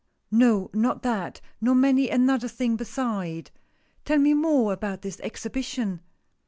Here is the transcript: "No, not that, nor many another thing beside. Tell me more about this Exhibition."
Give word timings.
"No, 0.31 0.71
not 0.73 1.03
that, 1.03 1.41
nor 1.61 1.75
many 1.75 2.09
another 2.09 2.47
thing 2.47 2.75
beside. 2.75 3.51
Tell 4.03 4.17
me 4.17 4.33
more 4.33 4.73
about 4.73 5.03
this 5.03 5.19
Exhibition." 5.19 6.01